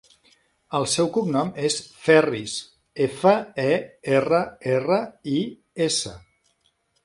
El 0.77 0.85
seu 0.93 1.09
cognom 1.17 1.51
és 1.67 1.75
Ferris: 2.05 2.55
efa, 3.07 3.35
e, 3.67 3.77
erra, 4.17 4.43
erra, 4.75 4.99
i, 5.39 5.41
essa. 5.91 6.19